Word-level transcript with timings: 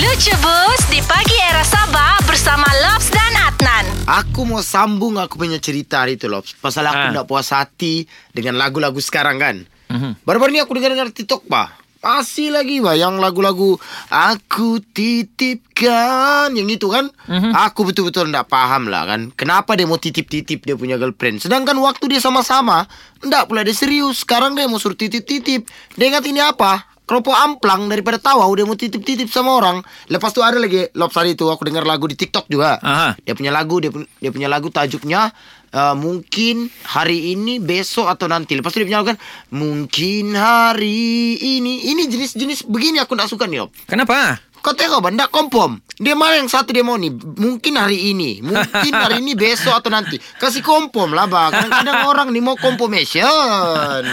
Lucu 0.00 0.32
Bus 0.40 0.80
di 0.88 0.96
pagi 1.04 1.36
era 1.44 1.60
Sabah 1.60 2.24
bersama 2.24 2.64
Lobs 2.64 3.12
dan 3.12 3.28
Adnan. 3.36 3.84
Aku 4.08 4.48
mau 4.48 4.64
sambung 4.64 5.20
aku 5.20 5.36
punya 5.36 5.60
cerita 5.60 6.00
hari 6.00 6.16
tu 6.16 6.24
Lops. 6.24 6.56
Pasal 6.56 6.88
aku 6.88 7.04
Ah. 7.04 7.12
nak 7.12 7.28
puas 7.28 7.52
hati 7.52 8.08
Dengan 8.32 8.56
lagu-lagu 8.56 8.96
sekarang 8.96 9.36
kan? 9.36 9.68
Mhm. 9.92 10.24
Baru-baru 10.24 10.56
ni 10.56 10.60
aku 10.64 10.72
dengar-dengar 10.72 11.12
TikTok 11.12 11.44
bah. 11.52 11.68
Masih 12.00 12.48
lagi 12.48 12.80
bah 12.80 12.96
Yang 12.96 13.20
lagu-lagu 13.20 13.76
Aku 14.08 14.80
titipkan. 14.80 16.56
Yang 16.56 16.80
itu 16.80 16.88
kan? 16.88 17.12
Mhm. 17.28 17.52
Aku 17.52 17.84
betul-betul 17.84 18.32
tak 18.32 18.48
faham 18.48 18.88
lah 18.88 19.04
kan? 19.04 19.36
Kenapa 19.36 19.76
dia 19.76 19.84
mau 19.84 20.00
titip-titip 20.00 20.64
dia 20.64 20.80
punya 20.80 20.96
girlfriend? 20.96 21.44
Sedangkan 21.44 21.76
waktu 21.76 22.08
dia 22.08 22.24
sama-sama 22.24 22.88
Ndak 23.20 23.52
pula 23.52 23.68
dia 23.68 23.76
serius. 23.76 24.24
Sekarang 24.24 24.56
dia 24.56 24.64
mau 24.64 24.80
suruh 24.80 24.96
titip-titip. 24.96 25.68
Dia 26.00 26.08
ingat 26.08 26.24
ini 26.24 26.40
apa 26.40 26.88
Keropok 27.10 27.34
amplang 27.34 27.90
daripada 27.90 28.22
tawau 28.22 28.54
Dia 28.54 28.62
mau 28.62 28.78
titip-titip 28.78 29.26
sama 29.26 29.58
orang 29.58 29.82
Lepas 30.06 30.30
tu 30.30 30.46
ada 30.46 30.62
lagi 30.62 30.86
Lops 30.94 31.18
hari 31.18 31.34
tu 31.34 31.50
Aku 31.50 31.66
dengar 31.66 31.82
lagu 31.82 32.06
di 32.06 32.14
TikTok 32.14 32.46
juga 32.46 32.78
Aha. 32.78 33.18
dia 33.18 33.34
punya 33.34 33.50
lagu 33.50 33.82
dia, 33.82 33.90
dia 33.90 34.30
punya 34.30 34.46
lagu 34.46 34.70
tajuknya 34.70 35.34
uh, 35.74 35.94
mungkin 35.96 36.68
hari 36.86 37.34
ini 37.34 37.58
besok 37.62 38.10
atau 38.10 38.26
nanti. 38.30 38.54
Lepas 38.58 38.74
tu 38.74 38.82
dia 38.82 38.86
punya 38.86 39.00
lagu 39.02 39.14
kan 39.14 39.18
mungkin 39.54 40.34
hari 40.34 41.38
ini. 41.38 41.90
Ini 41.90 42.02
jenis-jenis 42.10 42.66
begini 42.66 42.98
aku 43.02 43.14
tak 43.18 43.30
suka 43.30 43.46
nih, 43.46 43.66
Op. 43.66 43.70
Kenapa? 43.86 44.38
Kau 44.60 44.76
tengok 44.76 45.00
tak 45.16 45.32
kompom. 45.32 45.80
Dia 45.96 46.12
mana 46.12 46.36
yang 46.36 46.52
satu 46.52 46.76
dia 46.76 46.84
mau 46.84 47.00
nih? 47.00 47.08
Mungkin 47.16 47.80
hari 47.80 48.12
ini, 48.12 48.44
mungkin 48.44 48.92
hari 48.92 49.24
ini 49.24 49.32
besok 49.40 49.80
atau 49.80 49.88
nanti. 49.88 50.20
Kasih 50.36 50.60
kompom 50.60 51.16
lah 51.16 51.24
bang. 51.24 51.48
Kadang-kadang 51.48 52.04
orang 52.04 52.28
nih 52.28 52.44
mau 52.44 52.60
kompomation. 52.60 54.04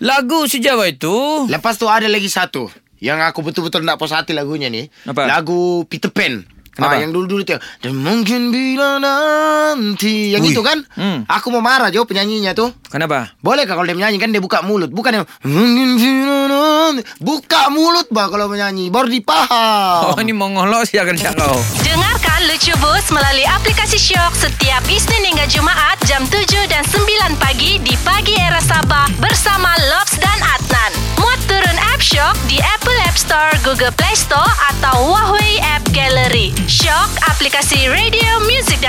Lagu 0.00 0.48
sejawa 0.48 0.88
itu. 0.88 1.46
Lepas 1.48 1.76
tu 1.76 1.84
ada 1.86 2.08
lagi 2.08 2.32
satu 2.32 2.72
yang 3.00 3.20
aku 3.24 3.40
betul-betul 3.40 3.80
nak 3.80 3.96
puas 3.96 4.12
hati 4.12 4.36
lagunya 4.36 4.68
ni. 4.68 4.86
Apa? 5.08 5.24
Lagu 5.24 5.88
Peter 5.88 6.12
Pan. 6.12 6.44
Kenapa? 6.70 6.96
Ah, 6.96 7.02
yang 7.02 7.10
dulu-dulu 7.10 7.42
tu. 7.42 7.58
Dan 7.82 7.98
mungkin 7.98 8.54
bila 8.54 9.02
nanti. 9.02 10.30
Yang 10.30 10.42
Ui. 10.46 10.52
itu 10.54 10.62
kan? 10.62 10.78
Hmm. 10.94 11.26
Aku 11.26 11.50
mau 11.50 11.58
marah 11.58 11.90
jo 11.90 12.06
penyanyinya 12.06 12.54
tu. 12.54 12.70
Kenapa? 12.88 13.34
Boleh 13.42 13.66
kah 13.66 13.74
kalau 13.74 13.84
dia 13.90 13.98
menyanyi 13.98 14.22
kan 14.22 14.30
dia 14.30 14.38
buka 14.38 14.62
mulut. 14.62 14.88
Bukan 14.88 15.12
yang 15.20 15.26
mungkin 15.44 15.98
bila 15.98 16.46
nanti. 16.46 17.02
Buka 17.18 17.68
mulut 17.74 18.06
bah 18.14 18.30
kalau 18.30 18.46
menyanyi. 18.46 18.88
Baru 18.88 19.10
dipaham. 19.10 20.14
Oh, 20.14 20.16
ini 20.22 20.30
mongolok 20.30 20.86
sih 20.86 20.96
akan 21.02 21.18
kau. 21.18 21.58
Dengarkan 21.84 22.40
Lucu 22.48 22.72
Bus 22.78 23.06
melalui 23.12 23.44
aplikasi 23.44 23.98
Shock 24.00 24.32
setiap 24.38 24.80
Isnin 24.88 25.26
hingga 25.26 25.50
Jumaat 25.50 26.00
jam 26.06 26.22
7 26.24 26.59
Apple 32.64 32.98
App 33.04 33.16
Store, 33.16 33.52
Google 33.64 33.92
Play 33.92 34.16
Store 34.16 34.52
atau 34.72 35.12
Huawei 35.12 35.60
App 35.60 35.84
Gallery. 35.92 36.52
Shock 36.64 37.10
aplikasi 37.28 37.88
radio, 37.88 38.40
music. 38.48 38.79